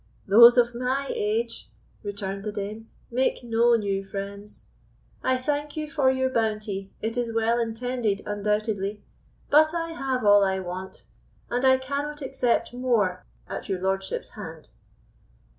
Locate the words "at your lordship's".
13.47-14.31